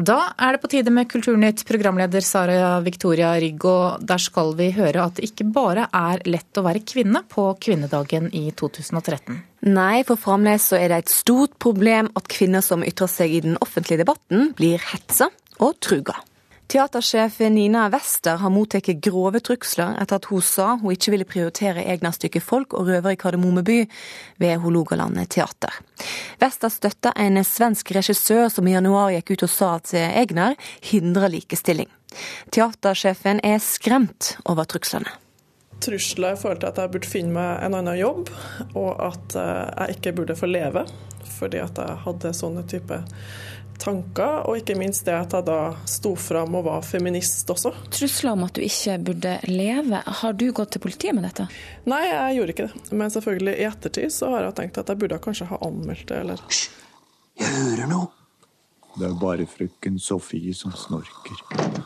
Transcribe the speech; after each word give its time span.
Da 0.00 0.30
er 0.40 0.54
det 0.54 0.62
på 0.62 0.68
tide 0.72 0.92
med 0.96 1.10
Kulturnytt, 1.12 1.60
programleder 1.68 2.24
Sara 2.24 2.78
Victoria 2.80 3.34
Rygg. 3.36 3.64
Og 3.68 4.06
der 4.08 4.22
skal 4.22 4.54
vi 4.56 4.70
høre 4.72 5.04
at 5.04 5.18
det 5.18 5.28
ikke 5.28 5.44
bare 5.52 5.90
er 5.92 6.22
lett 6.24 6.56
å 6.56 6.64
være 6.64 6.80
kvinne 6.88 7.20
på 7.28 7.44
kvinnedagen 7.60 8.30
i 8.32 8.46
2013. 8.56 9.36
Nei, 9.68 10.00
for 10.08 10.16
fremdeles 10.16 10.70
er 10.78 10.88
det 10.88 11.02
et 11.02 11.12
stort 11.12 11.58
problem 11.60 12.08
at 12.16 12.32
kvinner 12.32 12.64
som 12.64 12.86
ytrer 12.86 13.12
seg 13.12 13.36
i 13.36 13.44
den 13.44 13.60
offentlige 13.60 14.00
debatten, 14.00 14.54
blir 14.56 14.80
hetsa 14.80 15.28
og 15.60 15.76
truga. 15.84 16.16
Teatersjef 16.70 17.38
Nina 17.38 17.88
Wester 17.90 18.36
har 18.36 18.50
mottatt 18.54 18.86
grove 19.02 19.40
trusler 19.42 19.96
etter 19.98 20.20
at 20.20 20.28
hun 20.30 20.42
sa 20.44 20.76
hun 20.78 20.92
ikke 20.94 21.10
ville 21.10 21.26
prioritere 21.26 21.82
egne 21.82 22.12
stykker 22.14 22.44
Folk 22.46 22.76
og 22.78 22.86
røver 22.86 23.16
i 23.16 23.18
Kardemomme 23.18 23.64
by 23.66 23.78
ved 24.38 24.62
Hålogaland 24.62 25.18
teater. 25.34 25.80
Wester 26.38 26.70
støtter 26.70 27.16
en 27.18 27.42
svensk 27.42 27.90
regissør 27.96 28.46
som 28.54 28.70
i 28.70 28.76
januar 28.76 29.10
gikk 29.16 29.34
ut 29.34 29.48
og 29.48 29.50
sa 29.50 29.72
at 29.80 29.90
Egnar 29.98 30.54
hindrer 30.92 31.34
likestilling. 31.34 31.90
Teatersjefen 32.54 33.42
er 33.42 33.58
skremt 33.58 34.36
over 34.46 34.70
truslene 34.70 35.10
trusler 35.80 36.34
i 36.34 36.36
forhold 36.36 36.64
at 36.68 36.76
jeg 36.76 36.92
burde 36.92 37.08
finne 37.08 37.32
meg 37.32 37.62
en 37.64 37.76
annen 37.78 37.96
jobb, 37.96 38.28
og 38.76 38.90
at 39.00 39.36
eh, 39.40 39.68
jeg 39.78 39.96
ikke 39.96 40.12
burde 40.18 40.36
få 40.36 40.50
leve 40.50 40.84
fordi 41.30 41.60
at 41.62 41.78
jeg 41.78 42.00
hadde 42.04 42.32
sånne 42.36 42.66
type 42.68 42.98
tanker, 43.80 44.44
og 44.48 44.60
ikke 44.60 44.76
minst 44.78 45.06
det 45.08 45.16
at 45.16 45.34
jeg 45.36 45.46
da 45.48 45.58
sto 45.88 46.12
fram 46.18 46.54
og 46.60 46.66
var 46.68 46.84
feminist 46.86 47.50
også. 47.52 47.72
Trusler 47.96 48.34
om 48.34 48.44
at 48.46 48.54
du 48.56 48.62
ikke 48.64 48.98
burde 49.10 49.34
leve. 49.48 50.02
Har 50.20 50.36
du 50.36 50.46
gått 50.56 50.74
til 50.76 50.84
politiet 50.84 51.16
med 51.16 51.26
dette? 51.28 51.48
Nei, 51.90 52.04
jeg 52.08 52.38
gjorde 52.38 52.56
ikke 52.56 52.68
det. 52.68 52.94
Men 53.02 53.16
selvfølgelig 53.16 53.56
i 53.56 53.66
ettertid 53.70 54.14
så 54.14 54.34
har 54.36 54.48
jeg 54.48 54.58
tenkt 54.60 54.80
at 54.82 54.92
jeg 54.92 55.02
burde 55.02 55.20
kanskje 55.24 55.50
ha 55.50 55.60
anmeldt 55.66 56.08
det, 56.12 56.22
eller 56.24 56.46
Hysj! 56.46 56.64
Jeg 57.40 57.54
hører 57.56 57.88
noe! 57.88 58.19
Det 58.98 59.06
er 59.06 59.14
bare 59.20 59.46
frøken 59.46 59.98
Sofie 60.02 60.54
som 60.54 60.72
snorker. 60.74 61.38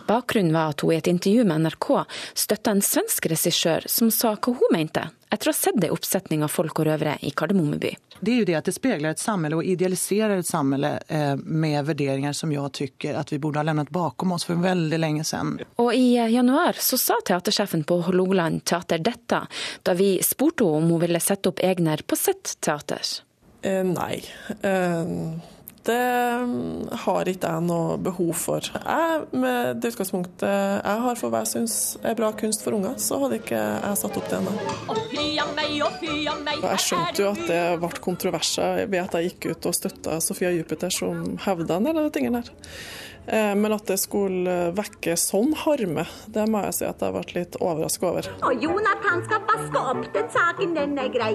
Bakgrunnen 0.09 0.55
var 0.55 0.73
at 0.73 0.81
hun 0.81 0.95
i 0.95 0.97
et 0.97 1.11
intervju 1.11 1.45
med 1.45 1.67
NRK 1.67 1.89
støtta 2.33 2.73
en 2.73 2.83
svensk 2.85 3.29
regissør 3.29 3.85
som 3.93 4.11
sa 4.15 4.33
hva 4.35 4.55
hun 4.57 4.73
mente, 4.73 5.05
etter 5.29 5.51
å 5.51 5.53
ha 5.53 5.59
sett 5.59 5.85
ei 5.85 5.93
oppsetning 5.93 6.45
av 6.47 6.53
Folk 6.55 6.81
og 6.81 6.89
røvere 6.89 7.19
i 7.21 7.33
Kardemomme 7.37 7.77
by. 7.83 7.93
Det 8.25 8.33
er 8.33 8.41
jo 8.41 8.49
det 8.49 8.57
at 8.57 8.69
det 8.71 8.77
speiler 8.77 9.13
et 9.13 9.21
samfunn 9.21 9.59
og 9.59 9.69
idealiserer 9.69 10.41
et 10.41 10.49
samfunn 10.49 10.87
eh, 10.87 11.35
med 11.37 11.79
vurderinger 11.91 12.33
som 12.37 12.53
jeg 12.55 12.73
syns 12.79 13.19
at 13.21 13.33
vi 13.35 13.41
burde 13.43 13.61
ha 13.61 13.69
levnet 13.69 13.93
bakom 13.93 14.33
oss 14.37 14.49
for 14.49 14.61
veldig 14.65 15.01
lenge 15.01 15.27
siden. 15.29 15.59
Og 15.83 15.93
i 15.93 16.15
januar 16.17 16.81
så 16.81 16.99
sa 17.01 17.19
teatersjefen 17.21 17.85
på 17.85 18.01
Hålogaland 18.09 18.65
teater 18.65 19.03
dette, 19.05 19.45
da 19.85 19.99
vi 19.99 20.17
spurte 20.25 20.65
henne 20.65 20.81
om 20.81 20.95
hun 20.95 21.05
ville 21.05 21.21
sette 21.21 21.53
opp 21.53 21.61
Egner 21.65 22.01
på 22.07 22.17
sitt 22.17 22.57
teater. 22.65 23.03
Eh, 23.61 23.83
nei. 23.85 24.23
Eh 24.63 25.53
det 25.87 25.97
mm, 26.49 26.89
har 27.05 27.29
ikke 27.31 27.51
jeg 27.53 27.65
noe 27.67 27.97
behov 28.03 28.33
for. 28.39 28.65
Jeg, 28.65 29.21
med 29.37 29.81
det 29.83 29.93
utgangspunktet 29.93 30.49
jeg 30.49 31.05
har 31.05 31.21
for 31.21 31.33
hva 31.33 31.43
jeg 31.45 31.53
syns 31.53 31.77
er 32.03 32.17
bra 32.19 32.31
kunst 32.39 32.65
for 32.65 32.77
unger, 32.77 32.97
så 33.03 33.19
hadde 33.23 33.41
ikke 33.43 33.61
jeg 33.61 34.01
satt 34.01 34.19
opp 34.21 34.31
det 34.31 34.41
ennå. 34.41 34.55
Jeg 36.65 36.83
skjønte 36.87 37.25
jo 37.25 37.31
at 37.33 37.45
det 37.51 37.63
ble 37.83 37.93
kontroverser 38.09 38.85
ved 38.89 39.01
at 39.05 39.19
jeg 39.19 39.33
gikk 39.33 39.51
ut 39.53 39.71
og 39.71 39.79
støtta 39.79 40.21
Sofia 40.25 40.53
Jupiter, 40.55 40.93
som 40.95 41.35
hevda 41.45 41.81
en 41.81 41.91
del 41.91 42.01
av 42.01 42.09
de 42.09 42.15
tingene 42.17 42.45
her. 42.45 42.53
Eh, 43.27 43.55
men 43.57 43.73
at 43.73 43.87
det 43.89 43.97
skulle 44.03 44.55
vekke 44.77 45.17
sånn 45.21 45.55
harme, 45.65 46.05
det 46.29 46.45
må 46.51 46.61
jeg 46.67 46.77
si 46.79 46.89
at 46.89 47.01
jeg 47.01 47.15
ble 47.15 47.25
litt 47.39 47.57
overraska 47.61 48.11
over. 48.11 48.29
Og 48.45 48.67
Jonathan 48.67 49.25
skal 49.25 49.47
vaske 49.49 49.85
opp 49.95 50.05
den 50.17 50.29
saken, 50.35 50.77
den 50.77 50.99
er 51.01 51.09
grei. 51.15 51.33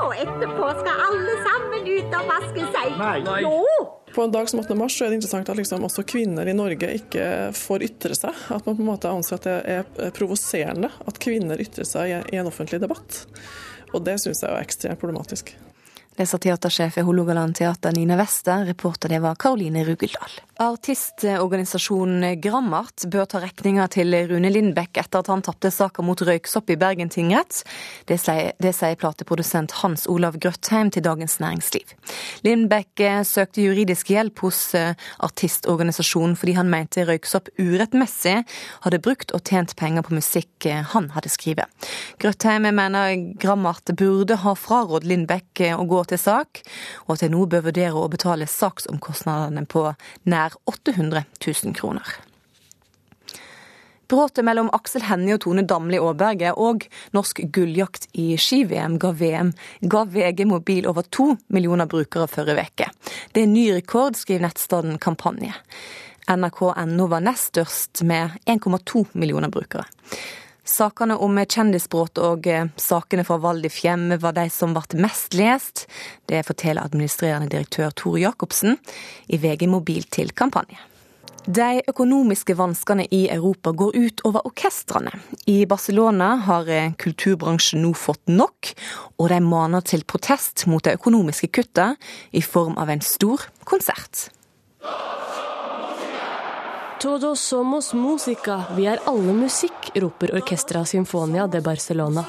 Og 0.00 0.16
etterpå 0.16 0.72
skal 0.80 1.04
alle 1.10 1.36
sammen 1.44 1.90
ut 1.90 2.18
og 2.20 2.32
vaske 2.32 2.72
seg. 2.78 2.96
Nei. 3.02 3.18
Nei. 3.26 3.38
Jo! 3.44 3.60
På 4.16 4.24
en 4.24 4.32
dag 4.32 4.48
som 4.48 4.62
8. 4.62 4.72
mars 4.78 4.96
så 4.96 5.04
er 5.04 5.12
det 5.12 5.18
interessant 5.18 5.50
at 5.52 5.58
liksom 5.58 5.84
også 5.84 6.06
kvinner 6.08 6.48
i 6.48 6.56
Norge 6.56 6.88
ikke 7.02 7.52
får 7.56 7.84
ytre 7.84 8.16
seg. 8.16 8.38
At 8.54 8.64
man 8.64 8.78
på 8.78 8.84
en 8.84 8.90
måte 8.94 9.12
anser 9.12 9.36
at 9.36 9.48
det 9.48 9.56
er 10.06 10.14
provoserende 10.16 10.88
at 11.04 11.20
kvinner 11.20 11.60
ytrer 11.60 11.84
seg 11.88 12.32
i 12.32 12.40
en 12.40 12.48
offentlig 12.48 12.80
debatt. 12.80 13.26
Og 13.92 14.00
det 14.06 14.16
syns 14.22 14.40
jeg 14.40 14.48
er 14.48 14.64
ekstremt 14.64 15.02
problematisk. 15.02 15.52
Det 16.16 16.24
sa 16.24 16.38
teatersjef 16.40 16.96
i 16.96 17.04
Hålogaland 17.04 17.58
Teater 17.58 17.92
Nina 17.92 18.16
Wester, 18.16 18.64
reporter 18.64 19.12
det 19.12 19.20
var 19.20 19.36
Karoline 19.36 19.84
Rugeldal. 19.84 20.38
Artistorganisasjonen 20.56 22.38
Grammart 22.40 23.04
bør 23.12 23.26
ta 23.28 23.42
regninga 23.42 23.84
til 23.92 24.14
Rune 24.30 24.48
Lindbekk 24.48 24.96
etter 25.02 25.20
at 25.20 25.28
han 25.28 25.42
tapte 25.44 25.68
saka 25.68 26.00
mot 26.00 26.16
røyksopp 26.24 26.70
i 26.72 26.78
Bergen 26.80 27.10
tingrett. 27.12 27.58
Det 28.08 28.16
sier, 28.22 28.54
det 28.62 28.72
sier 28.72 28.96
plateprodusent 28.96 29.74
Hans 29.82 30.06
Olav 30.08 30.38
Grøttheim 30.40 30.88
til 30.94 31.04
Dagens 31.04 31.36
Næringsliv. 31.42 31.92
Lindbekk 32.46 33.02
eh, 33.04 33.18
søkte 33.28 33.66
juridisk 33.66 34.14
hjelp 34.14 34.40
hos 34.46 34.60
eh, 34.78 34.94
artistorganisasjonen 35.28 36.38
fordi 36.40 36.56
han 36.56 36.72
mente 36.72 37.04
røyksopp 37.04 37.52
urettmessig 37.60 38.38
hadde 38.86 39.02
brukt 39.04 39.36
og 39.36 39.44
tjent 39.44 39.76
penger 39.76 40.08
på 40.08 40.16
musikk 40.16 40.70
eh, 40.70 40.80
han 40.94 41.10
hadde 41.12 41.34
skrevet. 41.34 41.68
Grøttheim 42.22 42.64
mener 42.70 43.12
Grammart 43.36 43.92
burde 43.92 44.40
ha 44.40 44.56
frarådd 44.56 45.04
Lindbekk 45.04 45.66
å 45.76 45.84
gå 45.84 46.00
til 46.08 46.20
sak, 46.20 46.64
og 47.04 47.18
at 47.18 47.26
de 47.26 47.32
nå 47.36 47.44
bør 47.44 47.68
vurdere 47.68 48.00
å 48.00 48.08
betale 48.08 48.48
saksomkostnadene 48.48 49.66
på 49.68 49.84
nær 50.24 50.45
nær 50.46 50.56
800 50.64 51.24
000 51.64 51.74
kroner. 51.74 52.06
Bråtet 54.08 54.44
mellom 54.44 54.70
Aksel 54.70 55.02
Hennie 55.02 55.34
og 55.34 55.40
Tone 55.42 55.64
Damli 55.66 55.98
Aaberge 55.98 56.52
og 56.54 56.84
norsk 57.16 57.40
gulljakt 57.50 58.06
i 58.14 58.36
ski-VM 58.38 59.00
ga, 59.02 59.10
ga 59.82 60.04
VG 60.04 60.44
Mobil 60.46 60.86
over 60.86 61.02
to 61.10 61.32
millioner 61.50 61.90
brukere 61.90 62.28
forrige 62.30 62.68
uke. 62.68 62.90
Det 63.34 63.42
er 63.42 63.50
ny 63.50 63.66
rekord, 63.74 64.14
skriver 64.14 64.46
nettstedet 64.46 65.00
Kampanje. 65.02 65.56
NRK.no 66.30 67.06
var 67.10 67.22
nest 67.22 67.50
størst 67.50 68.02
med 68.06 68.38
1,2 68.46 69.08
millioner 69.18 69.50
brukere. 69.50 69.86
Sakene 70.66 71.14
om 71.22 71.38
kjendisbrudd 71.38 72.18
og 72.26 72.46
eh, 72.50 72.66
sakene 72.80 73.22
fra 73.26 73.38
Valdi 73.38 73.70
Fjemme 73.70 74.18
var 74.18 74.34
de 74.34 74.48
som 74.50 74.74
ble 74.74 74.98
mest 74.98 75.36
lest. 75.38 75.86
Det 76.26 76.42
forteller 76.46 76.82
administrerende 76.82 77.50
direktør 77.52 77.94
Tore 77.94 78.24
Jacobsen 78.24 78.74
i 79.30 79.38
VG 79.38 79.68
Mobil 79.70 80.08
til 80.10 80.34
kampanje. 80.34 80.80
De 81.46 81.78
økonomiske 81.86 82.56
vanskene 82.58 83.04
i 83.14 83.28
Europa 83.30 83.70
går 83.70 83.94
ut 83.94 84.22
over 84.26 84.48
orkestrene. 84.48 85.12
I 85.46 85.62
Barcelona 85.70 86.32
har 86.48 86.66
eh, 86.66 86.90
kulturbransjen 86.98 87.84
nå 87.86 87.92
fått 87.94 88.26
nok, 88.26 88.72
og 89.22 89.30
de 89.30 89.38
maner 89.46 89.86
til 89.86 90.02
protest 90.02 90.66
mot 90.66 90.82
de 90.82 90.96
økonomiske 90.98 91.52
kuttene 91.54 91.94
i 92.34 92.42
form 92.42 92.74
av 92.82 92.90
en 92.90 93.04
stor 93.06 93.46
konsert. 93.62 94.32
Todos 97.00 97.40
somos 97.40 97.92
musica, 97.92 98.62
vi 98.72 98.86
er 98.88 99.02
alle 99.04 99.34
musikk, 99.36 99.90
roper 100.00 100.30
Orkestra 100.38 100.80
Sinfonia 100.88 101.44
de 101.46 101.60
Barcelona. 101.60 102.22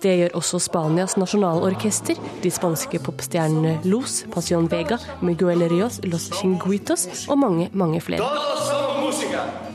Det 0.00 0.14
gjør 0.16 0.38
også 0.38 0.60
Spanias 0.64 1.18
nasjonalorkester, 1.20 2.16
de 2.40 2.52
spanske 2.52 3.00
popstjernene 3.04 3.74
Los, 3.84 4.22
Pasión 4.32 4.70
Vega, 4.72 4.96
Miguel 5.20 5.66
Rios, 5.68 6.00
Los 6.08 6.30
Chinguitos 6.32 7.04
og 7.28 7.42
mange, 7.42 7.68
mange 7.76 8.00
flere. 8.00 8.24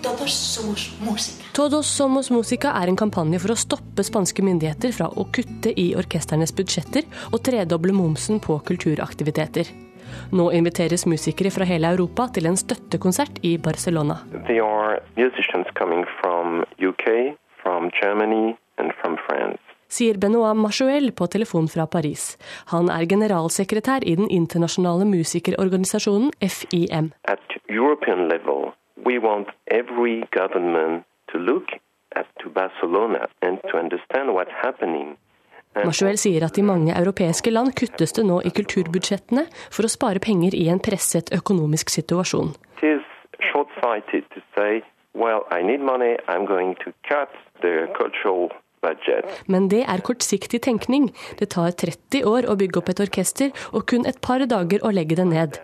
Todos 0.01 0.33
somos 0.33 0.89
musica. 1.05 1.45
Todos 1.53 1.93
somos 1.93 2.31
musica 2.33 2.73
er 2.81 2.89
en 2.89 2.97
kampanje 2.97 3.37
for 3.43 3.53
å 3.53 3.59
stoppe 3.61 4.01
spanske 4.01 4.41
myndigheter 4.41 4.97
fra 4.97 5.11
å 5.13 5.27
kutte 5.29 5.69
i 5.77 5.91
orkestrenes 5.93 6.55
budsjetter 6.57 7.05
og 7.29 7.43
tredoble 7.45 7.93
momsen 7.93 8.41
på 8.41 8.57
kulturaktiviteter. 8.65 9.69
Nå 10.31 10.49
inviteres 10.55 11.05
musikere 11.05 11.51
fra 11.51 11.67
hele 11.67 11.91
Europa 11.93 12.27
til 12.35 12.47
en 12.49 12.57
støttekonsert 12.57 13.41
i 13.43 13.57
Barcelona. 13.57 14.21
UK, 16.81 17.07
Germany, 18.01 18.55
Sier 19.91 20.17
Benoit 20.17 20.55
Machuel 20.55 21.11
på 21.11 21.27
telefon 21.27 21.67
fra 21.67 21.85
Paris. 21.85 22.37
Han 22.71 22.87
er 22.89 23.03
generalsekretær 23.11 24.05
i 24.07 24.15
den 24.15 24.29
internasjonale 24.31 25.05
musikerorganisasjonen 25.05 26.31
FIM. 26.39 27.11
At 27.27 27.43
European 27.67 28.29
level, 28.31 28.71
we 29.05 29.19
want 29.19 29.51
every 29.67 30.23
government 30.31 31.03
to 31.31 31.37
look 31.37 31.75
at 32.15 32.25
to 32.39 32.49
Barcelona 32.49 33.27
and 33.41 33.59
to 33.69 33.77
understand 33.77 34.31
what's 34.31 34.55
happening 34.63 35.17
Marsuel 35.75 36.17
sier 36.19 36.43
at 36.43 36.57
i 36.59 36.65
mange 36.67 36.91
europeiske 36.91 37.51
land 37.53 37.71
kuttes 37.79 38.11
det 38.17 38.25
nå 38.27 38.41
i 38.43 38.51
kulturbudsjettene 38.51 39.45
for 39.71 39.87
å 39.87 39.91
spare 39.91 40.19
penger 40.23 40.55
i 40.57 40.67
en 40.73 40.81
presset 40.83 41.31
økonomisk 41.35 41.93
situasjon. 41.93 42.51
Men 49.47 49.67
det 49.69 49.83
er 49.93 50.03
kortsiktig 50.07 50.61
tenkning. 50.65 51.11
Det 51.39 51.51
tar 51.55 51.71
30 51.71 52.25
år 52.25 52.47
å 52.49 52.57
bygge 52.59 52.81
opp 52.81 52.89
et 52.89 53.03
orkester, 53.07 53.51
og 53.71 53.85
kun 53.91 54.07
et 54.09 54.21
par 54.21 54.43
dager 54.43 54.83
å 54.83 54.91
legge 54.91 55.19
det 55.19 55.27
ned. 55.29 55.59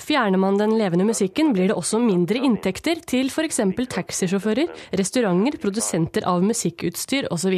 Fjerner 0.00 0.40
man 0.40 0.58
den 0.60 0.76
levende 0.78 1.06
musikken, 1.08 1.52
blir 1.54 1.70
det 1.70 1.76
også 1.78 2.00
mindre 2.02 2.40
inntekter 2.40 3.02
til 3.06 3.30
f.eks. 3.30 3.60
taxisjåfører, 3.90 4.70
restauranter, 4.98 5.58
produsenter 5.62 6.26
av 6.28 6.42
musikkutstyr 6.44 7.30
osv. 7.30 7.56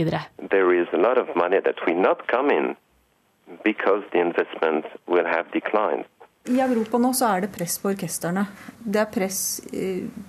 I 6.43 6.59
Europa 6.59 6.99
nå 6.99 7.12
så 7.14 7.29
er 7.31 7.44
det 7.44 7.53
press 7.55 7.76
på 7.79 7.93
orkestrene. 7.93 8.47
Det 8.79 8.99
er 9.03 9.12
press 9.15 9.43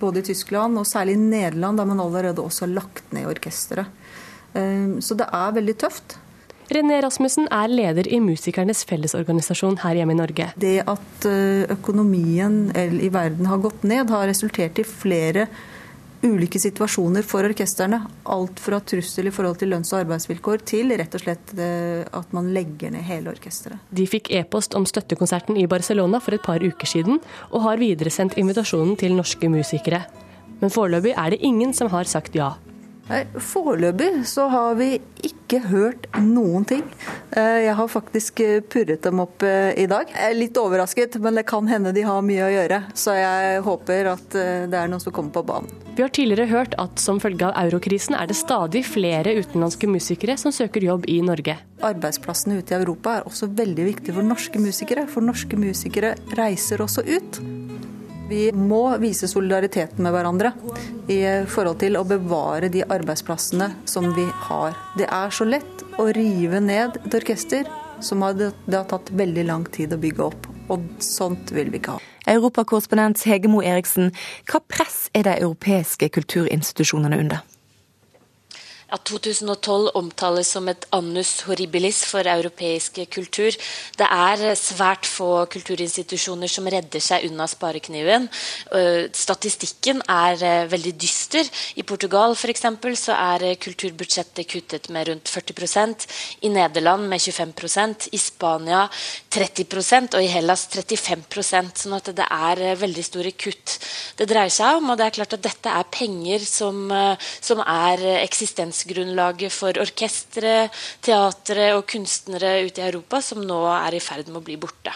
både 0.00 0.20
i 0.20 0.26
Tyskland 0.28 0.78
og 0.78 0.86
særlig 0.86 1.16
i 1.16 1.22
Nederland, 1.22 1.80
der 1.80 1.88
man 1.90 2.02
allerede 2.04 2.44
også 2.44 2.68
har 2.68 2.76
lagt 2.76 3.10
ned 3.16 3.26
orkesteret. 3.26 3.90
Så 5.02 5.16
det 5.18 5.26
er 5.26 5.56
veldig 5.56 5.74
tøft. 5.82 6.14
René 6.72 7.02
Rasmussen 7.04 7.48
er 7.52 7.68
leder 7.68 8.08
i 8.08 8.20
Musikernes 8.24 8.86
Fellesorganisasjon 8.88 9.76
her 9.82 9.98
hjemme 10.00 10.16
i 10.16 10.18
Norge. 10.18 10.48
Det 10.56 10.78
at 10.88 11.28
økonomien 11.74 12.70
i 12.74 13.10
verden 13.12 13.50
har 13.50 13.60
gått 13.60 13.84
ned, 13.84 14.08
har 14.10 14.28
resultert 14.30 14.80
i 14.80 14.86
flere 14.88 15.48
ulike 16.24 16.60
situasjoner 16.60 17.24
for 17.26 17.46
orkestrene. 17.46 18.00
Alt 18.32 18.60
fra 18.62 18.80
trussel 18.80 19.28
i 19.28 19.34
forhold 19.34 19.60
til 19.60 19.72
lønns- 19.74 19.92
og 19.92 20.02
arbeidsvilkår 20.04 20.64
til 20.66 20.94
rett 20.96 21.16
og 21.16 21.24
slett 21.24 21.54
eh, 21.58 22.04
at 22.04 22.34
man 22.36 22.50
legger 22.56 22.94
ned 22.94 23.04
hele 23.06 23.32
orkesteret. 23.34 23.82
De 23.94 24.06
fikk 24.08 24.32
e-post 24.38 24.76
om 24.78 24.86
støttekonserten 24.88 25.58
i 25.60 25.68
Barcelona 25.70 26.20
for 26.24 26.36
et 26.36 26.44
par 26.44 26.64
uker 26.64 26.88
siden, 26.88 27.20
og 27.52 27.66
har 27.66 27.82
videresendt 27.82 28.38
invitasjonen 28.40 28.96
til 29.00 29.16
norske 29.18 29.50
musikere. 29.52 30.04
Men 30.62 30.72
foreløpig 30.72 31.16
er 31.18 31.34
det 31.34 31.42
ingen 31.44 31.74
som 31.76 31.90
har 31.92 32.08
sagt 32.08 32.36
ja. 32.38 32.54
Foreløpig 33.04 34.24
så 34.26 34.46
har 34.48 34.78
vi 34.78 34.94
ikke 35.24 35.58
hørt 35.68 36.06
noen 36.24 36.64
ting. 36.64 36.84
Eh, 37.36 37.66
jeg 37.66 37.74
har 37.76 37.90
faktisk 37.92 38.40
eh, 38.40 38.62
purret 38.64 39.04
dem 39.04 39.20
opp 39.20 39.44
eh, 39.44 39.76
i 39.76 39.84
dag. 39.90 40.08
Jeg 40.08 40.32
er 40.32 40.38
litt 40.38 40.56
overrasket, 40.56 41.18
men 41.20 41.36
det 41.36 41.44
kan 41.48 41.68
hende 41.68 41.92
de 41.92 42.04
har 42.06 42.24
mye 42.24 42.46
å 42.46 42.52
gjøre. 42.54 42.80
Så 42.96 43.16
jeg 43.18 43.60
håper 43.66 44.08
at 44.14 44.38
det 44.72 44.78
er 44.78 44.88
noen 44.88 45.02
som 45.04 45.12
kommer 45.12 45.34
på 45.36 45.44
banen. 45.46 45.68
Vi 45.94 46.02
har 46.02 46.10
tidligere 46.10 46.48
hørt 46.50 46.72
at 46.80 46.98
som 46.98 47.20
følge 47.22 47.46
av 47.46 47.68
eurokrisen 47.68 48.16
er 48.18 48.26
det 48.30 48.38
stadig 48.38 48.82
flere 48.88 49.36
utenlandske 49.36 49.86
musikere 49.90 50.38
som 50.40 50.54
søker 50.54 50.88
jobb 50.88 51.04
i 51.12 51.20
Norge. 51.22 51.58
Arbeidsplassene 51.84 52.58
ute 52.58 52.74
i 52.74 52.80
Europa 52.80 53.18
er 53.18 53.28
også 53.28 53.52
veldig 53.52 53.90
viktige 53.92 54.16
for 54.16 54.26
norske 54.26 54.62
musikere, 54.62 55.06
for 55.10 55.22
norske 55.22 55.60
musikere 55.60 56.16
reiser 56.40 56.82
også 56.82 57.04
ut. 57.04 57.44
Vi 58.34 58.48
må 58.52 58.82
vise 58.98 59.28
solidariteten 59.30 60.02
med 60.02 60.10
hverandre 60.10 60.50
i 61.12 61.20
forhold 61.46 61.78
til 61.84 61.94
å 61.94 62.02
bevare 62.08 62.66
de 62.72 62.82
arbeidsplassene 62.82 63.68
som 63.86 64.08
vi 64.16 64.24
har. 64.48 64.74
Det 64.98 65.06
er 65.06 65.30
så 65.30 65.46
lett 65.46 65.84
å 66.02 66.08
rive 66.16 66.58
ned 66.64 66.98
et 67.04 67.14
orkester 67.14 67.70
som 68.02 68.24
det 68.34 68.50
har 68.74 68.88
tatt 68.90 69.12
veldig 69.14 69.46
lang 69.46 69.68
tid 69.70 69.94
å 69.94 70.00
bygge 70.02 70.26
opp. 70.26 70.50
Og 70.72 70.82
sånt 70.98 71.54
vil 71.54 71.70
vi 71.70 71.78
ikke 71.78 71.94
ha. 71.94 72.02
Europakorrespondent 72.34 73.22
Hegemo 73.28 73.62
Eriksen, 73.62 74.10
hva 74.50 74.64
press 74.66 75.04
er 75.14 75.28
de 75.28 75.38
europeiske 75.44 76.10
kulturinstitusjonene 76.16 77.20
under? 77.22 77.44
Ja, 78.94 78.98
2012 79.02 79.90
omtales 79.98 80.52
som 80.54 80.68
et 80.70 80.84
annus 80.94 81.40
horribilis 81.48 82.04
for 82.06 82.28
europeisk 82.30 83.00
kultur. 83.10 83.50
Det 83.98 84.06
er 84.06 84.52
svært 84.54 85.08
få 85.10 85.48
kulturinstitusjoner 85.50 86.46
som 86.52 86.68
redder 86.70 87.02
seg 87.02 87.24
unna 87.26 87.48
sparekniven. 87.50 88.28
Statistikken 89.18 89.98
er 90.06 90.44
eh, 90.46 90.66
veldig 90.70 90.92
dyster. 90.94 91.50
I 91.74 91.82
Portugal 91.82 92.36
for 92.38 92.52
eksempel, 92.54 92.94
så 92.94 93.16
er 93.18 93.56
kulturbudsjettet 93.64 94.46
kuttet 94.52 94.86
med 94.94 95.10
rundt 95.10 95.32
40% 95.32 96.06
I 96.46 96.52
Nederland 96.54 97.10
med 97.10 97.18
25% 97.18 98.12
i 98.14 98.22
Spania 98.22 98.84
30% 99.34 100.14
og 100.14 100.22
i 100.22 100.30
Hellas 100.30 100.68
35% 100.70 101.82
sånn 101.82 101.98
at 101.98 102.12
det 102.14 102.28
er 102.30 102.62
eh, 102.62 102.78
veldig 102.78 103.06
store 103.10 103.34
kutt 103.34 103.74
det 104.22 104.30
dreier 104.30 104.54
seg 104.54 104.78
om. 104.78 104.94
Og 104.94 105.02
det 105.02 105.10
er 105.10 105.18
klart 105.18 105.34
at 105.40 105.46
dette 105.50 105.74
er 105.82 105.92
penger 105.98 106.46
som, 106.46 106.84
eh, 106.94 107.28
som 107.42 107.66
er 107.66 108.06
eksistens 108.22 108.83
livsgrunnlaget 108.84 109.52
for 109.52 109.76
orkestre, 109.80 110.68
teatre 111.02 111.74
og 111.76 111.86
kunstnere 111.88 112.64
ute 112.66 112.82
i 112.82 112.88
Europa, 112.88 113.20
som 113.20 113.42
nå 113.44 113.64
er 113.72 113.94
i 113.94 114.00
ferd 114.00 114.28
med 114.28 114.42
å 114.42 114.44
bli 114.44 114.56
borte. 114.56 114.92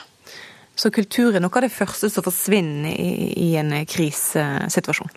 Så 0.79 0.91
kultur 0.95 1.35
er 1.35 1.43
noe 1.43 1.55
av 1.55 1.65
det 1.67 1.75
første 1.75 2.11
som 2.11 2.23
forsvinner 2.23 2.93
i, 2.93 3.33
i 3.51 3.57
en 3.59 3.73
krisesituasjon? 3.87 5.11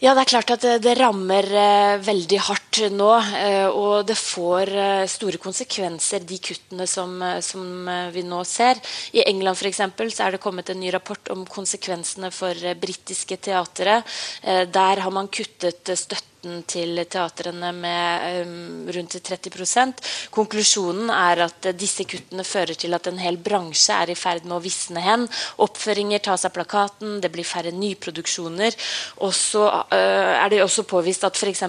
Ja, 0.00 0.12
det 0.12 0.26
er 0.26 0.28
klart 0.28 0.50
at 0.52 0.64
det, 0.64 0.74
det 0.84 0.96
rammer 0.98 1.46
eh, 1.48 2.00
veldig 2.04 2.40
hardt 2.50 2.65
nå. 2.92 3.10
Eh, 3.38 3.68
og 3.68 4.06
det 4.08 4.16
får 4.18 4.72
eh, 4.72 5.06
store 5.10 5.40
konsekvenser, 5.42 6.24
de 6.28 6.38
kuttene 6.42 6.86
som, 6.90 7.16
eh, 7.22 7.40
som 7.44 7.90
vi 8.12 8.22
nå 8.26 8.42
ser. 8.48 8.80
I 9.16 9.24
England 9.26 9.58
for 9.58 9.70
eksempel, 9.70 10.12
så 10.12 10.26
er 10.26 10.36
det 10.36 10.42
kommet 10.44 10.70
en 10.70 10.80
ny 10.80 10.92
rapport 10.94 11.32
om 11.34 11.46
konsekvensene 11.46 12.30
for 12.32 12.54
britiske 12.80 13.36
teatre. 13.36 14.02
der 14.42 15.00
har 15.00 15.10
man 15.10 15.28
kuttet 15.28 15.88
støtte 15.98 16.62
til 16.68 17.00
teatrene 17.10 17.72
med 17.72 18.90
rundt 18.94 19.16
30% 19.28 20.02
Konklusjonen 20.30 21.10
er 21.10 21.42
at 21.46 21.68
disse 21.74 22.04
kuttene 22.04 22.44
fører 22.44 22.74
til 22.74 22.94
at 22.94 23.06
en 23.06 23.18
hel 23.18 23.36
bransje 23.36 23.94
er 23.94 24.10
i 24.10 24.14
ferd 24.14 24.44
med 24.44 24.58
å 24.58 24.62
visne 24.62 25.00
hen. 25.00 25.26
Oppføringer 25.58 26.22
tas 26.22 26.44
av 26.44 26.54
plakaten, 26.54 27.20
det 27.20 27.32
blir 27.32 27.44
færre 27.44 27.72
nyproduksjoner. 27.72 28.76
Og 29.24 29.34
så 29.34 29.66
er 29.90 30.48
det 30.50 30.62
også 30.62 30.86
påvist 30.86 31.24
at 31.24 31.36
f.eks 31.36 31.64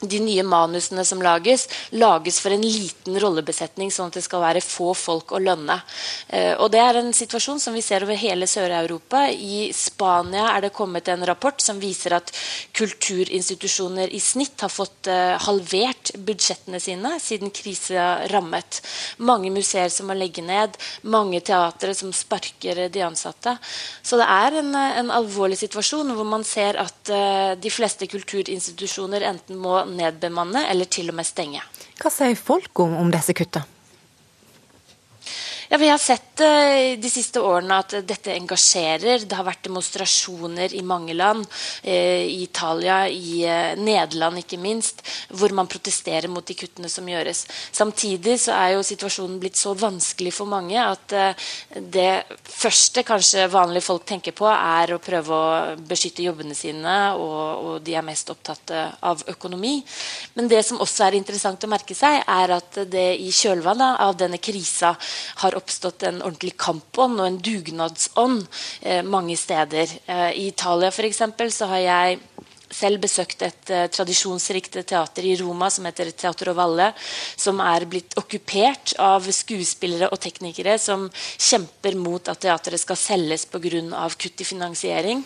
de 0.00 0.20
nye 0.20 0.42
manusene 0.42 1.04
som 1.04 1.20
lages, 1.22 1.66
lages 1.92 2.40
for 2.40 2.54
en 2.54 2.64
liten 2.64 3.18
rollebesetning, 3.20 3.90
sånn 3.92 4.08
at 4.08 4.16
det 4.16 4.24
skal 4.24 4.42
være 4.42 4.62
få 4.64 4.94
folk 4.96 5.34
å 5.36 5.40
lønne. 5.42 5.76
Eh, 6.28 6.54
og 6.56 6.70
Det 6.70 6.80
er 6.80 7.00
en 7.00 7.12
situasjon 7.12 7.60
som 7.60 7.74
vi 7.74 7.82
ser 7.84 8.04
over 8.06 8.16
hele 8.16 8.46
Sør-Europa. 8.48 9.26
I 9.28 9.70
Spania 9.76 10.46
er 10.54 10.64
det 10.64 10.72
kommet 10.72 11.08
en 11.08 11.26
rapport 11.26 11.60
som 11.60 11.80
viser 11.80 12.14
at 12.16 12.32
kulturinstitusjoner 12.72 14.12
i 14.14 14.20
snitt 14.20 14.64
har 14.64 14.72
fått 14.72 15.10
eh, 15.10 15.36
halvert 15.44 16.14
budsjettene 16.16 16.80
sine 16.80 17.16
siden 17.20 17.52
krisa 17.52 18.26
rammet. 18.32 18.80
Mange 19.18 19.52
museer 19.52 19.92
som 19.92 20.08
må 20.08 20.16
legge 20.16 20.44
ned, 20.44 20.78
mange 21.02 21.42
teatre 21.44 21.92
som 21.94 22.12
sparker 22.14 22.86
de 22.88 23.04
ansatte. 23.04 23.56
Så 24.02 24.16
det 24.16 24.28
er 24.30 24.60
en, 24.62 24.72
en 24.74 25.12
alvorlig 25.12 25.58
situasjon 25.60 26.14
hvor 26.16 26.28
man 26.28 26.44
ser 26.46 26.78
at 26.80 27.10
de 27.60 27.70
fleste 27.72 28.06
kulturinstitusjoner 28.10 29.24
enten 29.26 29.58
må 29.60 29.76
nedbemanne 29.96 30.66
eller 30.70 30.88
til 30.90 31.10
og 31.12 31.18
med 31.18 31.28
stenge. 31.28 31.62
Hva 32.00 32.12
sier 32.12 32.38
folk 32.38 32.84
om, 32.84 32.96
om 33.00 33.12
disse 33.12 33.36
kuttene? 33.36 33.79
Ja, 35.72 35.78
Vi 35.78 35.88
har 35.88 35.98
sett 35.98 36.40
uh, 36.40 36.98
de 36.98 37.10
siste 37.10 37.38
årene 37.46 37.76
at 37.78 37.92
dette 38.02 38.32
engasjerer. 38.34 39.22
Det 39.22 39.36
har 39.38 39.46
vært 39.46 39.68
demonstrasjoner 39.68 40.72
i 40.74 40.80
mange 40.82 41.14
land. 41.14 41.44
Uh, 41.84 42.26
I 42.26 42.40
Italia, 42.42 43.04
i 43.06 43.44
uh, 43.46 43.78
Nederland 43.78 44.40
ikke 44.40 44.58
minst, 44.58 45.04
hvor 45.30 45.54
man 45.54 45.70
protesterer 45.70 46.26
mot 46.26 46.42
de 46.42 46.56
kuttene 46.58 46.90
som 46.90 47.06
gjøres. 47.06 47.44
Samtidig 47.70 48.34
så 48.42 48.56
er 48.56 48.72
jo 48.72 48.82
situasjonen 48.88 49.36
blitt 49.38 49.60
så 49.60 49.76
vanskelig 49.78 50.32
for 50.34 50.50
mange 50.50 50.74
at 50.74 51.14
det 51.94 52.24
første 52.42 53.04
kanskje 53.06 53.46
vanlige 53.52 53.84
folk 53.86 54.02
tenker 54.08 54.34
på, 54.34 54.48
er 54.50 54.96
å 54.96 54.98
prøve 55.02 55.38
å 55.38 55.78
beskytte 55.86 56.26
jobbene 56.26 56.56
sine, 56.58 56.96
og, 57.14 57.46
og 57.62 57.86
de 57.86 57.94
er 57.94 58.06
mest 58.06 58.30
opptatt 58.34 58.74
av 58.74 59.22
økonomi. 59.30 59.76
Men 60.34 60.50
det 60.50 60.64
som 60.66 60.82
også 60.82 61.06
er 61.06 61.20
interessant 61.20 61.62
å 61.62 61.70
merke 61.70 61.94
seg, 61.94 62.24
er 62.26 62.56
at 62.58 62.82
det 62.90 63.08
i 63.22 63.30
kjølvannet 63.30 64.02
av 64.02 64.18
denne 64.18 64.42
krisa 64.42 64.96
har 65.44 65.59
oppstått 65.60 66.08
en 66.08 66.22
ordentlig 66.24 66.56
kampånd 66.60 67.20
og 67.20 67.26
en 67.28 67.40
dugnadsånd 67.44 68.44
eh, 68.82 69.02
mange 69.06 69.36
steder. 69.38 69.92
Eh, 70.06 70.30
I 70.40 70.48
Italia 70.50 70.90
eksempel, 71.10 71.52
så 71.52 71.70
har 71.70 71.84
jeg 71.84 72.20
selv 72.70 73.00
besøkt 73.02 73.42
et 73.42 73.72
uh, 73.74 73.86
tradisjonsrikt 73.90 74.78
teater 74.86 75.26
i 75.26 75.34
Roma 75.40 75.70
som 75.74 75.88
heter 75.88 76.12
Teatro 76.14 76.54
Valle, 76.54 76.92
som 77.36 77.60
er 77.64 77.86
blitt 77.90 78.14
okkupert 78.20 78.94
av 79.02 79.26
skuespillere 79.34 80.10
og 80.10 80.20
teknikere 80.22 80.76
som 80.78 81.08
kjemper 81.10 81.98
mot 81.98 82.30
at 82.30 82.42
teatret 82.46 82.82
skal 82.82 82.98
selges 82.98 83.46
pga. 83.50 84.08
kutt 84.16 84.40
i 84.40 84.44
finansiering. 84.46 85.24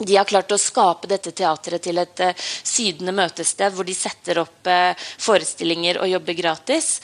De 0.00 0.16
har 0.16 0.24
klart 0.24 0.52
å 0.52 0.58
skape 0.60 1.08
dette 1.10 1.32
teatret 1.36 1.82
til 1.84 2.00
et 2.00 2.22
uh, 2.24 2.32
sydende 2.64 3.12
møtested 3.12 3.74
hvor 3.76 3.84
de 3.84 3.96
setter 3.96 4.40
opp 4.40 4.68
uh, 4.70 4.96
forestillinger 5.20 6.00
og 6.00 6.08
jobber 6.08 6.38
gratis. 6.38 6.94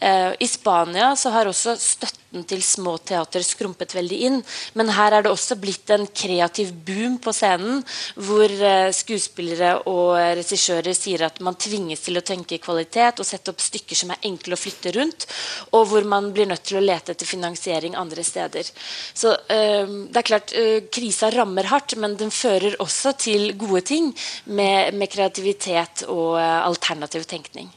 Uh, 0.00 0.32
I 0.40 0.48
Spania 0.48 1.10
så 1.20 1.34
har 1.34 1.50
også 1.50 1.76
støtten 1.76 2.46
til 2.48 2.62
små 2.64 2.96
teater 3.04 3.44
skrumpet 3.44 3.92
veldig 3.96 4.20
inn. 4.28 4.38
Men 4.76 4.92
her 4.96 5.18
er 5.18 5.24
det 5.24 5.32
også 5.32 5.58
blitt 5.60 5.92
en 5.92 6.06
kreativ 6.08 6.72
boom 6.86 7.18
på 7.22 7.32
scenen, 7.32 7.82
hvor 8.16 8.52
skuespillere 8.92 9.70
og 9.88 10.16
regissører 10.36 10.96
sier 10.96 11.24
at 11.28 11.38
man 11.44 11.56
tvinges 11.60 12.02
til 12.04 12.18
å 12.18 12.24
tenke 12.26 12.58
kvalitet 12.60 13.22
og 13.22 13.28
sette 13.28 13.54
opp 13.54 13.62
stykker 13.64 13.96
som 13.96 14.12
er 14.12 14.26
enkle 14.28 14.56
å 14.56 14.60
flytte 14.60 14.92
rundt, 14.98 15.24
og 15.70 15.86
hvor 15.88 16.04
man 16.08 16.28
blir 16.36 16.50
nødt 16.50 16.66
til 16.68 16.80
å 16.80 16.84
lete 16.84 17.14
etter 17.14 17.30
finansiering 17.30 17.96
andre 17.96 18.26
steder. 18.26 18.68
Så 19.16 19.32
det 19.46 20.20
er 20.20 20.28
klart, 20.28 20.52
Krisa 20.92 21.30
rammer 21.32 21.70
hardt, 21.72 21.96
men 21.96 22.18
den 22.20 22.34
fører 22.46 22.78
også 22.82 23.14
til 23.26 23.50
gode 23.58 23.82
ting 23.86 24.12
med, 24.46 24.94
med 24.94 25.10
kreativitet 25.12 26.06
og 26.08 26.38
øh, 26.38 26.66
alternativ 26.66 27.26
tenkning. 27.26 27.70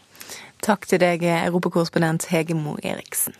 Takk 0.61 0.87
til 0.87 0.99
deg, 1.01 1.23
europakorrespondent 1.23 2.27
Hege 2.29 2.57
Mo 2.57 2.75
Eriksen. 2.83 3.37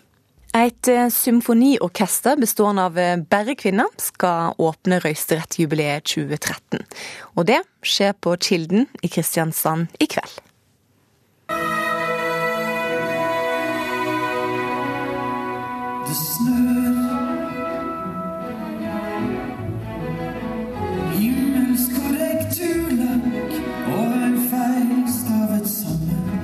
Et 0.55 0.87
eh, 0.89 1.11
symfoniorkester 1.13 2.39
bestående 2.41 2.87
av 2.89 2.97
eh, 2.97 3.19
bare 3.21 3.53
kvinner 3.59 3.91
skal 4.01 4.55
åpne 4.57 4.97
Røysterett-jubileet 5.03 6.09
2013. 6.09 6.85
Og 7.37 7.45
det 7.51 7.61
skjer 7.85 8.15
på 8.17 8.33
Kilden 8.41 8.87
i 9.03 9.11
Kristiansand 9.13 9.91
i 10.01 10.09
kveld. 10.09 10.39
det 16.09 16.15
snør. 16.15 16.98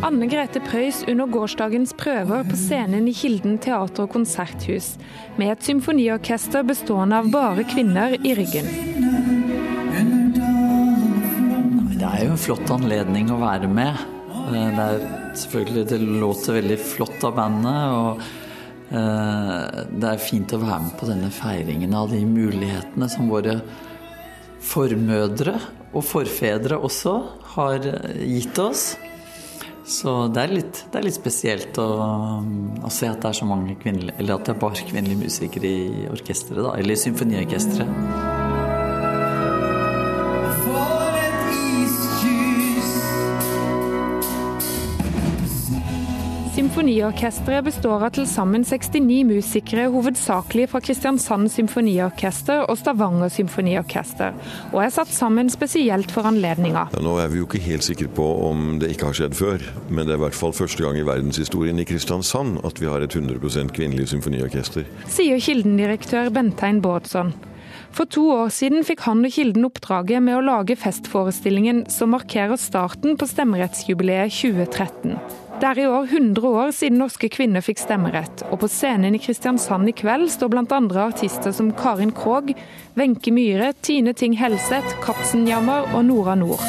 Anne 0.05 0.27
Grete 0.29 0.59
Preus 0.61 0.99
under 1.07 1.25
gårsdagens 1.25 1.95
prøver 1.97 2.43
på 2.45 2.53
scenen 2.59 3.07
i 3.09 3.13
Kilden 3.17 3.55
teater- 3.57 4.03
og 4.03 4.11
konserthus, 4.13 4.91
med 5.33 5.55
et 5.55 5.63
symfoniorkester 5.65 6.61
bestående 6.61 7.17
av 7.23 7.31
bare 7.33 7.63
kvinner 7.65 8.13
i 8.19 8.35
ryggen. 8.37 8.67
Det 11.95 12.05
er 12.05 12.21
jo 12.21 12.35
en 12.35 12.43
flott 12.43 12.73
anledning 12.75 13.31
å 13.33 13.39
være 13.41 13.65
med. 13.65 13.97
Eh, 14.53 14.69
Det 14.77 14.85
er 14.85 15.33
selvfølgelig 15.41 15.87
Det 15.89 15.99
låter 16.01 16.61
veldig 16.61 16.77
flott 16.77 17.23
av 17.23 17.35
bandet. 17.35 17.89
og 17.97 18.21
eh, 18.91 19.85
Det 19.89 20.11
er 20.11 20.21
fint 20.21 20.53
å 20.53 20.61
være 20.61 20.83
med 20.83 20.99
på 20.99 21.09
denne 21.09 21.31
feiringen 21.31 21.95
av 21.95 22.11
de 22.11 22.21
mulighetene 22.21 23.09
som 23.09 23.27
våre 23.27 23.59
formødre 24.61 25.59
og 25.95 26.03
forfedre 26.03 26.77
også 26.77 27.17
har 27.57 27.81
eh, 27.89 28.21
gitt 28.21 28.59
oss. 28.59 28.97
Så 29.85 30.13
det 30.33 30.41
er 30.41 30.53
litt, 30.53 30.79
det 30.91 30.97
er 30.97 31.05
litt 31.05 31.17
spesielt 31.17 31.77
å, 31.77 31.89
å 32.41 32.93
se 32.93 33.09
at 33.09 33.19
det 33.21 33.29
er 33.29 33.37
så 33.37 33.45
mange 33.45 33.75
kvinnelige 33.77 34.17
Eller 34.17 34.39
at 34.39 34.47
det 34.47 34.55
er 34.55 34.63
bare 34.63 34.87
kvinnelige 34.89 35.27
musikere 35.27 35.69
i 35.69 36.07
orkesteret, 36.09 36.63
da. 36.65 36.73
Eller 36.79 36.97
i 36.97 37.03
symfoniorkesteret. 37.03 38.34
Symfoniorkesteret 46.75 47.63
består 47.63 48.01
av 48.03 48.09
til 48.17 48.25
sammen 48.27 48.65
69 48.67 49.21
musikere, 49.29 49.85
hovedsakelig 49.93 50.65
fra 50.73 50.81
Kristiansand 50.83 51.47
Symfoniorkester 51.53 52.65
og 52.67 52.75
Stavanger 52.81 53.31
Symfoniorkester, 53.31 54.35
og 54.73 54.81
er 54.83 54.91
satt 54.91 55.13
sammen 55.15 55.47
spesielt 55.47 56.11
for 56.11 56.27
anledninga. 56.27 56.89
Ja, 56.91 56.99
nå 56.99 57.13
er 57.23 57.31
vi 57.31 57.39
jo 57.39 57.47
ikke 57.47 57.63
helt 57.63 57.87
sikre 57.87 58.09
på 58.11 58.25
om 58.49 58.75
det 58.81 58.91
ikke 58.91 59.07
har 59.07 59.15
skjedd 59.21 59.39
før, 59.39 59.63
men 59.87 60.03
det 60.03 60.17
er 60.17 60.19
i 60.19 60.23
hvert 60.25 60.35
fall 60.35 60.57
første 60.59 60.83
gang 60.83 60.99
i 60.99 61.07
verdenshistorien 61.07 61.79
i 61.79 61.87
Kristiansand 61.87 62.59
at 62.67 62.83
vi 62.83 62.91
har 62.91 63.07
et 63.07 63.15
100% 63.15 63.71
kvinnelig 63.79 64.11
symfoniorkester. 64.11 64.83
Sier 65.07 65.39
Kilden-direktør 65.47 66.27
Bentein 66.35 66.83
Bårdsson. 66.83 67.31
For 67.95 68.03
to 68.11 68.27
år 68.35 68.51
siden 68.51 68.83
fikk 68.83 69.07
han 69.07 69.23
og 69.23 69.31
Kilden 69.31 69.71
oppdraget 69.71 70.19
med 70.27 70.41
å 70.41 70.43
lage 70.43 70.75
festforestillingen 70.75 71.85
som 71.87 72.11
markerer 72.11 72.59
starten 72.59 73.15
på 73.15 73.31
stemmerettsjubileet 73.31 74.35
2013. 74.43 75.15
Det 75.55 75.67
er 75.69 75.79
i 75.79 75.85
år 75.87 76.09
100 76.11 76.47
år 76.47 76.71
siden 76.75 76.99
norske 76.99 77.29
kvinner 77.31 77.63
fikk 77.63 77.79
stemmerett, 77.79 78.43
og 78.51 78.59
på 78.59 78.67
scenen 78.67 79.15
i 79.15 79.21
Kristiansand 79.23 79.87
i 79.87 79.93
kveld 79.95 80.27
står 80.33 80.51
bl.a. 80.51 80.79
artister 81.05 81.55
som 81.55 81.69
Karin 81.79 82.11
Krogh, 82.11 82.51
Wenche 82.99 83.31
Myhre, 83.31 83.71
Tine 83.81 84.11
Ting 84.13 84.35
Helseth, 84.35 84.97
Katzenjammer 85.05 85.87
og 85.95 86.03
Nora 86.09 86.35
Nord. 86.35 86.59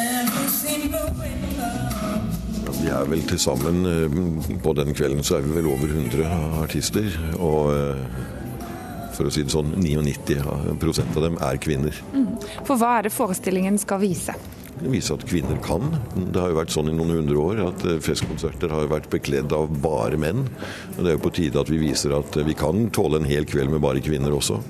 Vi 2.77 2.93
er 2.95 3.09
vel 3.11 3.23
til 3.27 3.39
sammen 3.41 3.81
eh, 3.89 4.59
På 4.63 4.71
den 4.77 4.93
kvelden 4.95 5.25
så 5.25 5.41
er 5.41 5.43
vi 5.43 5.57
vel 5.57 5.65
over 5.67 5.91
100 5.91 6.29
artister. 6.61 7.09
Og 7.35 7.73
eh, 7.73 8.05
for 9.17 9.27
å 9.27 9.33
si 9.33 9.43
det 9.43 9.51
sånn, 9.51 9.73
99% 9.81 11.17
av 11.17 11.25
dem 11.25 11.35
er 11.43 11.59
kvinner. 11.59 11.99
For 12.63 12.77
hva 12.77 12.99
er 12.99 13.07
det 13.09 13.15
forestillingen 13.17 13.81
skal 13.81 13.99
vise? 14.05 14.37
Det 14.77 14.91
viser 14.93 15.17
at 15.17 15.25
kvinner 15.27 15.57
kan. 15.65 15.89
Det 16.15 16.37
har 16.37 16.51
jo 16.51 16.59
vært 16.59 16.73
sånn 16.73 16.91
i 16.91 16.95
noen 16.95 17.15
hundre 17.17 17.41
år 17.41 17.63
at 17.65 17.85
eh, 17.87 18.01
festkonserter 18.03 18.71
har 18.73 18.91
vært 18.91 19.09
bekledd 19.13 19.53
av 19.55 19.71
bare 19.81 20.19
menn. 20.21 20.45
Det 20.97 21.07
er 21.07 21.15
jo 21.17 21.23
på 21.25 21.33
tide 21.39 21.61
at 21.61 21.71
vi 21.71 21.81
viser 21.81 22.13
at 22.17 22.37
eh, 22.37 22.45
vi 22.45 22.55
kan 22.57 22.87
tåle 22.93 23.21
en 23.21 23.29
hel 23.29 23.47
kveld 23.49 23.73
med 23.73 23.81
bare 23.83 24.03
kvinner 24.05 24.35
også. 24.37 24.61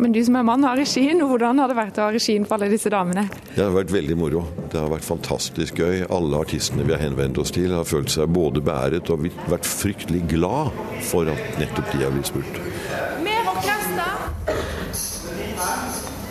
Men 0.00 0.14
du 0.16 0.20
som 0.24 0.38
er 0.40 0.44
mann 0.48 0.64
har 0.64 0.78
regien, 0.80 1.20
hvordan 1.20 1.60
har 1.60 1.68
det 1.68 1.76
vært 1.76 1.98
å 2.00 2.06
ha 2.06 2.12
regien 2.14 2.46
for 2.48 2.56
alle 2.56 2.70
disse 2.72 2.88
damene? 2.90 3.26
Det 3.52 3.60
har 3.60 3.74
vært 3.74 3.92
veldig 3.92 4.16
moro. 4.16 4.46
Det 4.72 4.80
har 4.80 4.88
vært 4.88 5.04
fantastisk 5.04 5.82
gøy. 5.82 6.06
Alle 6.08 6.40
artistene 6.40 6.86
vi 6.88 6.94
har 6.96 7.02
henvendt 7.04 7.38
oss 7.42 7.52
til, 7.52 7.74
har 7.76 7.84
følt 7.84 8.08
seg 8.14 8.32
både 8.32 8.64
beæret 8.64 9.12
og 9.12 9.28
vært 9.52 9.68
fryktelig 9.68 10.24
glad 10.32 10.72
for 11.10 11.28
at 11.28 11.60
nettopp 11.60 11.92
de 11.92 12.00
har 12.06 12.16
blitt 12.16 12.32
spurt. 12.32 12.62
Mer 13.20 13.52
orkester! 13.52 14.30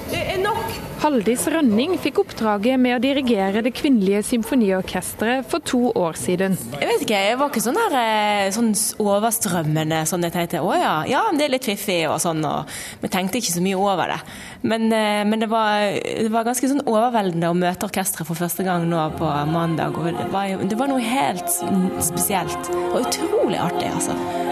Det 0.09 0.21
er 0.33 0.39
nok! 0.41 0.79
Haldis 0.99 1.45
Rønning 1.47 1.93
fikk 2.01 2.17
oppdraget 2.23 2.79
med 2.81 2.97
å 2.97 2.99
dirigere 2.99 3.61
det 3.63 3.71
kvinnelige 3.77 4.19
symfoniorkesteret 4.27 5.47
for 5.47 5.63
to 5.63 5.93
år 5.95 6.17
siden. 6.19 6.57
Jeg 6.73 6.89
vet 6.89 7.05
ikke, 7.05 7.21
jeg 7.23 7.37
var 7.39 7.51
ikke 7.51 7.63
sånn 7.63 7.79
her 7.79 7.95
eh, 8.01 8.49
sånn 8.51 8.73
overstrømmende 9.05 10.01
sånn 10.09 10.27
jeg 10.27 10.35
tenkte 10.35 10.63
å 10.65 10.73
ja, 10.75 10.97
ja, 11.07 11.21
det 11.31 11.45
er 11.45 11.53
litt 11.53 11.69
fiffig 11.69 12.01
og 12.09 12.17
sånn, 12.19 12.43
og 12.43 12.67
vi 12.99 13.13
tenkte 13.13 13.39
ikke 13.39 13.55
så 13.55 13.63
mye 13.63 13.79
over 13.79 14.11
det. 14.11 14.19
Men, 14.67 14.89
eh, 14.91 15.21
men 15.29 15.45
det, 15.45 15.51
var, 15.53 15.87
det 16.03 16.27
var 16.33 16.49
ganske 16.49 16.73
sånn 16.73 16.83
overveldende 16.83 17.53
å 17.53 17.59
møte 17.61 17.87
orkesteret 17.87 18.27
for 18.27 18.41
første 18.41 18.67
gang 18.67 18.89
nå 18.89 19.07
på 19.21 19.31
mandag. 19.53 19.95
Det 20.19 20.29
var, 20.33 20.67
det 20.73 20.83
var 20.83 20.91
noe 20.91 21.05
helt 21.05 21.59
spesielt 22.03 22.73
og 22.89 23.03
utrolig 23.05 23.61
artig, 23.61 23.93
altså. 23.93 24.48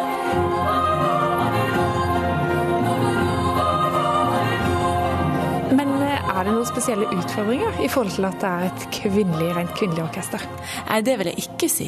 Er 6.37 6.45
det 6.45 6.53
noen 6.53 6.67
spesielle 6.69 7.07
utfordringer 7.09 7.79
i 7.81 7.87
forhold 7.89 8.13
til 8.13 8.27
at 8.27 8.35
det 8.41 8.49
er 8.49 8.65
et 8.67 8.83
kvinnelig, 8.93 9.47
rent 9.57 9.71
kvinnelig 9.77 10.03
orkester? 10.03 10.43
Nei, 10.85 10.99
det 11.01 11.15
vil 11.17 11.31
jeg 11.31 11.45
ikke 11.47 11.69
si. 11.71 11.87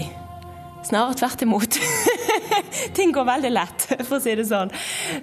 Snarere 0.88 1.18
tvert 1.20 1.44
imot. 1.46 1.77
Ting 2.98 3.12
går 3.13 3.27
veldig 3.27 3.51
lett, 3.53 3.86
for 4.08 4.18
å 4.18 4.22
si 4.24 4.34
det 4.39 4.48
sånn. 4.50 4.72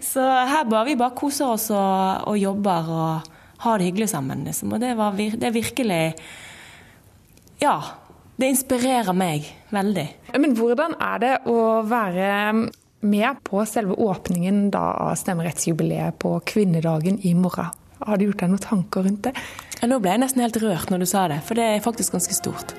Så 0.04 0.22
her 0.22 0.68
bare 0.70 0.86
vi 0.92 0.98
bare 1.00 1.16
koser 1.18 1.56
oss 1.56 1.72
og, 1.74 2.28
og 2.30 2.38
jobber 2.38 2.90
og 2.94 3.32
har 3.64 3.80
det 3.80 3.88
hyggelig 3.88 4.12
sammen. 4.12 4.44
Liksom. 4.46 4.76
Og 4.76 4.82
det, 4.84 4.92
var, 4.98 5.16
det 5.18 5.48
er 5.50 5.54
virkelig 5.54 6.02
Ja. 7.62 7.78
Det 8.36 8.50
inspirerer 8.52 9.16
meg 9.16 9.46
veldig. 9.72 10.04
Men 10.36 10.52
hvordan 10.58 10.92
er 11.00 11.20
det 11.22 11.30
å 11.48 11.80
være 11.88 12.26
med 13.08 13.38
på 13.48 13.62
selve 13.64 13.96
åpningen 13.96 14.66
da 14.74 14.90
av 15.06 15.14
stemmerettsjubileet 15.16 16.18
på 16.20 16.34
kvinnedagen 16.44 17.16
i 17.24 17.32
morgen? 17.32 17.72
Har 18.04 18.18
du 18.18 18.26
gjort 18.26 18.42
deg 18.42 18.52
noen 18.52 18.62
tanker 18.62 19.06
rundt 19.06 19.24
det? 19.28 19.32
Ja, 19.80 19.88
nå 19.88 20.00
ble 20.04 20.12
jeg 20.12 20.22
nesten 20.22 20.44
helt 20.44 20.58
rørt 20.60 20.92
når 20.92 21.04
du 21.04 21.08
sa 21.08 21.26
det, 21.32 21.40
for 21.46 21.58
det 21.58 21.64
er 21.64 21.84
faktisk 21.84 22.16
ganske 22.16 22.36
stort. 22.36 22.76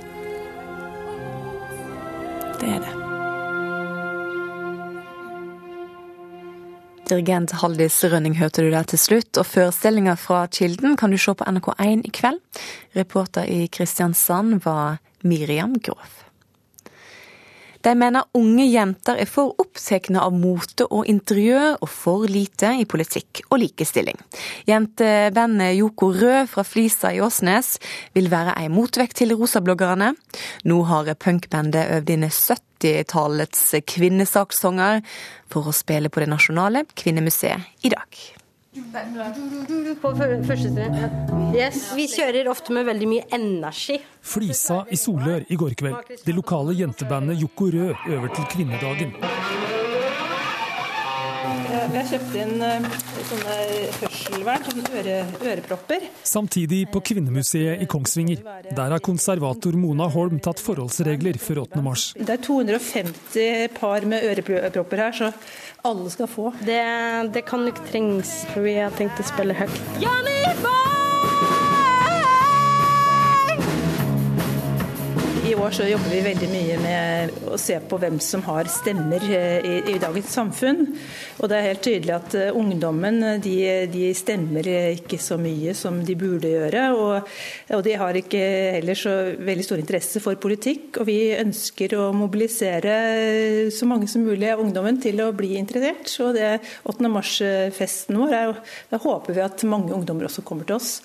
Det 2.57 2.69
er 2.75 2.79
det. 2.85 2.93
Dirigent 7.07 7.53
Haldis 7.61 8.01
Rønning 8.03 8.35
hørte 8.35 8.65
du 8.65 8.71
der 8.73 8.83
til 8.83 8.99
slutt, 8.99 9.37
og 9.39 9.47
forestillinga 9.47 10.17
fra 10.19 10.43
Kilden 10.51 10.97
kan 10.99 11.13
du 11.13 11.17
se 11.21 11.33
på 11.39 11.47
NRK1 11.47 12.03
i 12.03 12.11
kveld. 12.11 12.41
Reporter 12.97 13.47
i 13.47 13.69
Kristiansand 13.71 14.59
var 14.65 14.99
Miriam 15.23 15.77
Groff. 15.79 16.26
De 17.87 17.93
mener 17.95 18.25
unge 18.35 18.65
jenter 18.67 19.15
er 19.21 19.29
for 19.31 19.53
opptatt 19.63 20.09
av 20.19 20.33
mote 20.35 20.83
og 20.91 21.07
interiør, 21.07 21.77
og 21.79 21.87
for 21.87 22.25
lite 22.27 22.73
i 22.81 22.83
politikk 22.89 23.45
og 23.47 23.61
likestilling. 23.61 24.17
Jentebandet 24.67 25.77
Joko 25.77 26.09
Rød 26.11 26.49
fra 26.51 26.65
Flisa 26.67 27.13
i 27.15 27.21
Åsnes 27.23 27.77
vil 28.17 28.27
være 28.33 28.57
ei 28.59 28.67
motvekt 28.73 29.21
til 29.21 29.31
rosabloggerne. 29.39 30.11
Nå 30.67 30.81
har 30.89 31.13
punkbandet 31.15 31.93
øvd 31.99 32.11
inn 32.17 32.27
70-tallets 32.27 33.63
kvinnesakssanger 33.93 34.99
for 35.47 35.71
å 35.71 35.75
spille 35.75 36.11
på 36.11 36.25
Det 36.25 36.33
nasjonale 36.33 36.83
kvinnemuseet 36.91 37.87
i 37.87 37.93
dag. 37.93 38.19
På 40.01 40.13
første 40.17 40.71
trinn. 40.73 40.97
Yes. 41.55 41.91
Vi 41.97 42.07
kjører 42.11 42.49
ofte 42.51 42.75
med 42.75 42.87
veldig 42.89 43.09
mye 43.09 43.27
energi. 43.37 43.99
Flisa 44.21 44.83
i 44.91 44.99
Solør 44.99 45.47
i 45.49 45.59
går 45.59 45.77
kveld. 45.79 46.17
Det 46.25 46.35
lokale 46.35 46.75
jentebandet 46.77 47.41
Joko 47.41 47.71
Rød 47.73 48.09
øver 48.11 48.33
til 48.35 48.49
kvinnedagen. 48.53 49.15
Vi 51.97 52.03
har 52.03 52.09
kjøpt 52.11 52.35
inn 52.37 52.59
eh, 52.61 52.83
sånne 53.25 53.53
hørselvern, 53.95 54.65
sånne 54.67 54.99
øre, 54.99 55.15
ørepropper. 55.49 56.03
Samtidig 56.29 56.83
på 56.93 57.01
Kvinnemuseet 57.09 57.81
i 57.81 57.87
Kongsvinger. 57.89 58.43
Der 58.69 58.93
har 58.93 59.01
konservator 59.01 59.73
Mona 59.81 60.05
Holm 60.13 60.37
tatt 60.37 60.61
forholdsregler 60.61 61.41
før 61.41 61.63
8. 61.63 61.81
mars. 61.81 62.05
Det 62.13 62.37
er 62.37 62.45
250 62.45 63.73
par 63.81 64.05
med 64.05 64.29
ørepropper 64.29 65.05
her, 65.07 65.17
så 65.23 65.33
alle 65.89 66.13
skal 66.13 66.29
få. 66.29 66.51
Det, 66.61 66.81
det 67.33 67.47
kan 67.49 67.65
ikke 67.65 67.89
trengs, 67.89 68.43
for 68.53 68.69
vi 68.69 68.77
har 68.77 68.93
tenkt 68.93 69.17
å 69.17 69.31
spille 69.33 69.57
høyt. 69.57 70.36
I 75.47 75.55
år 75.55 75.71
så 75.71 75.85
jobber 75.87 76.11
vi 76.11 76.17
veldig 76.25 76.47
mye 76.51 76.77
med 76.83 77.35
å 77.47 77.57
se 77.61 77.77
på 77.79 77.95
hvem 78.01 78.17
som 78.19 78.41
har 78.49 78.67
stemmer 78.67 79.23
eh, 79.31 79.63
i, 79.63 79.75
i 79.93 79.99
dagens 80.01 80.33
samfunn. 80.35 80.81
Og 81.39 81.47
det 81.47 81.55
er 81.55 81.67
helt 81.69 81.83
tydelig 81.85 82.13
at 82.17 82.35
eh, 82.35 82.49
ungdommen 82.51 83.21
de, 83.45 83.53
de 83.87 84.09
stemmer 84.17 84.67
ikke 84.67 85.15
så 85.23 85.37
mye 85.39 85.71
som 85.77 86.01
de 86.03 86.17
burde 86.19 86.51
gjøre. 86.51 86.83
Og, 86.99 87.31
og 87.79 87.85
de 87.87 87.95
har 88.01 88.19
ikke 88.19 88.43
heller 88.75 88.99
så 88.99 89.15
veldig 89.39 89.69
stor 89.69 89.85
interesse 89.85 90.23
for 90.25 90.35
politikk. 90.35 90.99
Og 90.99 91.07
vi 91.13 91.19
ønsker 91.37 91.95
å 91.95 92.11
mobilisere 92.11 92.99
så 93.71 93.87
mange 93.87 94.11
som 94.11 94.27
mulig 94.27 94.51
av 94.51 94.67
ungdommen 94.67 94.99
til 94.99 95.23
å 95.23 95.31
bli 95.31 95.55
interessert. 95.61 96.11
Og 96.27 96.35
det 96.35 96.57
8. 96.83 97.07
mars-festen 97.07 98.19
vår, 98.19 98.35
er, 98.35 98.57
da 98.91 98.99
håper 98.99 99.39
vi 99.39 99.47
at 99.47 99.69
mange 99.69 99.95
ungdommer 99.95 100.27
også 100.27 100.43
kommer 100.43 100.67
til 100.67 100.81
oss. 100.81 100.97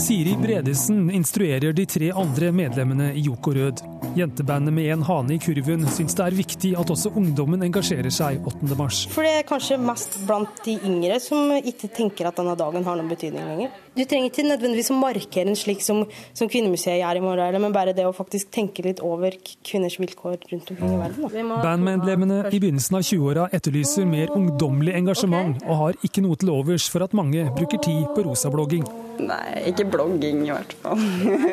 Siri 0.00 0.32
Bredesen 0.40 1.10
instruerer 1.12 1.74
de 1.76 1.84
tre 1.84 2.08
andre 2.16 2.48
medlemmene 2.56 3.10
i 3.12 3.20
Joko 3.26 3.52
Rød. 3.52 3.82
Jentebandet 4.16 4.72
med 4.72 4.88
en 4.94 5.02
hane 5.04 5.34
i 5.34 5.40
kurven 5.42 5.84
syns 5.92 6.16
det 6.16 6.24
er 6.24 6.36
viktig 6.38 6.70
at 6.80 6.92
også 6.94 7.12
ungdommen 7.20 7.60
engasjerer 7.66 8.08
seg 8.14 8.40
8. 8.48 8.70
mars. 8.78 9.02
For 9.12 9.28
det 9.28 9.34
er 9.42 9.44
kanskje 9.50 9.76
mest 9.82 10.16
blant 10.24 10.62
de 10.64 10.78
yngre 10.88 11.20
som 11.20 11.52
ikke 11.58 11.92
tenker 11.92 12.30
at 12.30 12.40
denne 12.40 12.56
dagen 12.56 12.86
har 12.86 12.96
noen 12.96 13.12
betydning 13.12 13.44
lenger. 13.52 13.76
Du 13.96 14.04
trenger 14.06 14.30
ikke 14.30 14.44
nødvendigvis 14.46 14.92
å 14.94 14.96
markere 14.98 15.50
en 15.50 15.58
slik 15.58 15.80
som, 15.82 16.04
som 16.36 16.48
Kvinnemuseet 16.50 17.00
gjør 17.00 17.18
i 17.18 17.22
morgen, 17.24 17.58
men 17.64 17.74
bare 17.74 17.94
det 17.96 18.04
å 18.06 18.12
faktisk 18.14 18.52
tenke 18.54 18.84
litt 18.86 19.02
over 19.02 19.34
kvinners 19.66 19.98
vilkår 19.98 20.36
rundt 20.52 20.70
omkring 20.70 20.94
i 20.94 21.00
verden. 21.00 21.50
Bandmedlemmene 21.50 22.38
i 22.48 22.60
begynnelsen 22.62 23.00
av 23.00 23.06
20-åra 23.08 23.48
etterlyser 23.56 24.06
mer 24.06 24.30
ungdommelig 24.36 24.94
engasjement, 25.00 25.58
og 25.66 25.80
har 25.82 25.98
ikke 26.06 26.22
noe 26.22 26.38
til 26.38 26.52
overs 26.54 26.86
for 26.92 27.06
at 27.06 27.16
mange 27.18 27.48
bruker 27.56 27.82
tid 27.82 28.06
på 28.14 28.24
rosablogging. 28.28 28.86
Nei, 29.20 29.46
ikke 29.72 29.88
blogging 29.90 30.46
i 30.46 30.54
hvert 30.54 30.76
fall. 30.84 31.02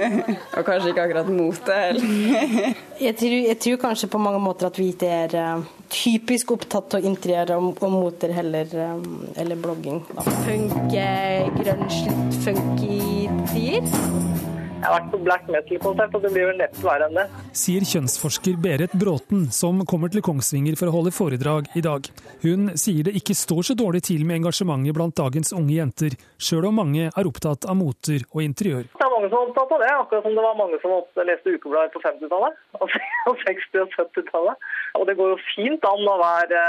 og 0.58 0.62
kanskje 0.62 0.94
ikke 0.94 1.08
akkurat 1.08 1.34
mote 1.34 1.82
heller. 1.82 2.77
Jeg 2.98 3.13
tror, 3.18 3.36
jeg 3.46 3.58
tror 3.62 3.77
kanskje 3.82 4.10
på 4.10 4.22
mange 4.22 4.39
måter 4.42 4.72
at 4.72 4.77
vi 4.80 4.88
ikke 4.89 5.10
er 5.13 5.36
uh, 5.38 5.66
typisk 5.94 6.56
opptatt 6.56 6.98
av 6.98 7.06
interiør 7.06 7.54
og, 7.58 7.70
og 7.86 7.94
moter 7.94 8.34
heller, 8.34 8.74
um, 8.98 9.27
eller 9.38 9.62
blogging. 9.62 10.01
Da. 10.10 10.25
Punk, 10.48 10.75
grønn, 11.62 11.88
litt 11.94 12.42
funky 12.48 13.01
tider. 13.54 14.47
Jeg 14.77 14.86
har 14.86 14.93
vært 14.93 15.07
på 15.10 15.17
black 15.25 15.48
metal-konsert, 15.50 16.13
og 16.13 16.22
det 16.22 16.29
blir 16.36 16.46
vel 16.51 16.60
neppe 16.62 16.84
verre 16.86 17.07
enn 17.10 17.15
det. 17.17 17.24
Sier 17.57 17.86
kjønnsforsker 17.89 18.60
Berit 18.62 18.91
Bråten, 19.01 19.48
som 19.50 19.79
kommer 19.89 20.12
til 20.13 20.22
Kongsvinger 20.22 20.77
for 20.77 20.91
å 20.91 20.93
holde 20.93 21.13
foredrag 21.15 21.65
i 21.74 21.81
dag. 21.81 22.05
Hun 22.43 22.69
sier 22.77 23.07
det 23.07 23.15
ikke 23.17 23.34
står 23.38 23.72
så 23.72 23.75
dårlig 23.79 24.03
til 24.05 24.22
med 24.22 24.38
engasjementet 24.43 24.93
blant 24.93 25.17
dagens 25.17 25.50
unge 25.57 25.74
jenter, 25.79 26.13
sjøl 26.38 26.67
om 26.69 26.77
mange 26.77 27.07
er 27.10 27.29
opptatt 27.29 27.65
av 27.65 27.79
moter 27.79 28.22
og 28.29 28.43
interiør. 28.46 28.86
Det 28.93 29.07
er 29.07 29.13
mange 29.15 29.31
som 29.31 29.39
er 29.39 29.50
opptatt 29.50 29.74
av 29.74 29.81
det, 29.81 29.89
akkurat 29.96 30.27
som 30.27 30.38
det 30.38 30.46
var 30.46 30.60
mange 30.62 30.79
som 30.84 31.25
leste 31.31 31.53
ukeblader 31.57 31.93
på 31.96 32.03
50-tallet, 32.05 32.60
og 33.31 33.41
60- 33.48 33.81
og 33.81 33.98
70-tallet. 33.98 34.67
Og 35.01 35.07
det 35.10 35.15
går 35.17 35.34
jo 35.34 35.39
fint 35.55 35.88
an 35.89 36.05
å 36.05 36.19
være 36.22 36.62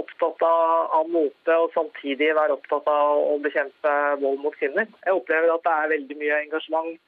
opptatt 0.00 0.42
av, 0.48 1.06
mote 1.08 1.54
og 1.62 1.70
samtidig 1.76 2.34
være 2.34 2.58
opptatt 2.58 2.90
av 2.90 3.22
å 3.30 3.38
bekjempe 3.46 3.94
vold 4.24 4.42
mot 4.42 4.58
kvinner. 4.58 4.90
Jeg 5.06 5.14
opplever 5.14 5.54
at 5.54 5.64
det 5.64 5.76
er 5.76 5.94
veldig 5.94 6.18
mye 6.18 6.40
engasjement 6.48 6.98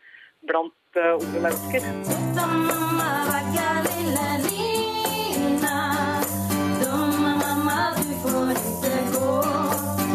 blant 0.46 0.72
uh, 0.96 1.18
unge 1.20 1.40
mennesker. 1.40 1.80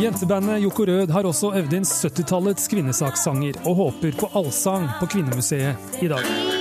Jentebandet 0.01 0.61
Joko 0.61 0.85
Rød 0.85 1.09
har 1.09 1.25
også 1.25 1.53
øvd 1.55 1.73
inn 1.77 1.87
70-tallets 1.87 2.67
kvinnesakssanger, 2.69 3.57
og 3.65 3.79
håper 3.79 4.19
på 4.19 4.29
allsang 4.37 4.85
på 4.99 5.09
Kvinnemuseet 5.15 6.03
i 6.03 6.11
dag. 6.11 6.54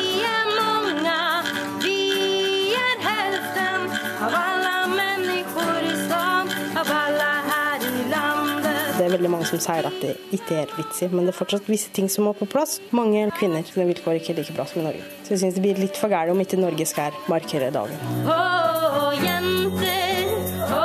Veldig 9.14 9.30
mange 9.32 9.48
som 9.48 9.60
sier 9.62 9.86
at 9.88 9.96
det 10.02 10.14
ikke 10.34 10.58
er 10.64 10.74
vitsig, 10.76 11.10
men 11.12 11.26
det 11.26 11.34
er 11.34 11.38
fortsatt 11.38 11.70
visse 11.70 11.92
ting 11.94 12.10
som 12.12 12.26
må 12.28 12.34
på 12.36 12.48
plass. 12.50 12.78
Mange 12.96 13.24
kvinner 13.38 13.64
sine 13.68 13.86
vilkår 13.90 14.20
ikke 14.20 14.36
like 14.38 14.56
bra 14.56 14.66
som 14.68 14.82
i 14.82 14.86
Norge. 14.88 15.04
Så 15.24 15.34
jeg 15.34 15.44
syns 15.44 15.58
det 15.58 15.64
blir 15.64 15.80
litt 15.80 16.00
for 16.00 16.12
gærent 16.12 16.34
om 16.34 16.42
ikke 16.44 16.60
Norge 16.60 16.86
skal 16.88 17.16
markere 17.30 17.70
dagen. 17.74 17.96
Å, 18.26 19.06
jenter, 19.22 20.34
å, 20.68 20.84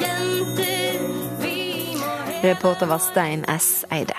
jenter, 0.00 1.06
vi 1.44 1.60
må 1.96 2.42
Reporter 2.42 2.90
var 2.90 3.04
Stein 3.04 3.46
S. 3.52 3.72
Eide. 3.92 4.16